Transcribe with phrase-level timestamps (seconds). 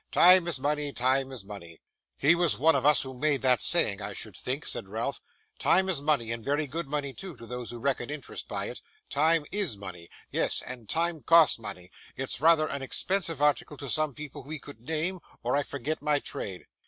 [0.11, 1.79] Time is money, time is money.'
[2.17, 5.21] 'He was one of us who made that saying, I should think,' said Ralph.
[5.59, 8.81] 'Time is money, and very good money too, to those who reckon interest by it.
[9.11, 10.09] Time IS money!
[10.31, 14.79] Yes, and time costs money; it's rather an expensive article to some people we could
[14.81, 16.65] name, or I forget my trade.